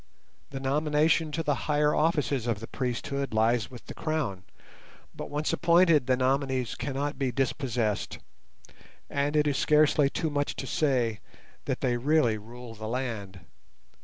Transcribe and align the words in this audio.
The 0.49 0.59
nomination 0.59 1.31
to 1.33 1.43
the 1.43 1.53
higher 1.69 1.93
offices 1.93 2.47
of 2.47 2.59
the 2.59 2.65
priesthood 2.65 3.35
lies 3.35 3.69
with 3.69 3.85
the 3.85 3.93
Crown, 3.93 4.41
but 5.15 5.29
once 5.29 5.53
appointed 5.53 6.07
the 6.07 6.17
nominees 6.17 6.73
cannot 6.73 7.19
be 7.19 7.31
dispossessed, 7.31 8.17
and 9.11 9.35
it 9.35 9.45
is 9.45 9.57
scarcely 9.59 10.09
too 10.09 10.31
much 10.31 10.55
to 10.55 10.65
say 10.65 11.19
that 11.65 11.81
they 11.81 11.97
really 11.97 12.39
rule 12.39 12.73
the 12.73 12.87
land. 12.87 13.41